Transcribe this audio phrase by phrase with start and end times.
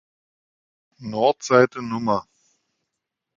[1.09, 2.23] Nordseite Nr.